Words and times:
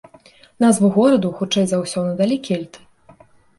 Назву 0.63 0.89
гораду, 0.95 1.31
хутчэй 1.43 1.65
за 1.73 1.83
ўсё, 1.83 1.99
надалі 2.09 2.41
кельты. 2.51 2.79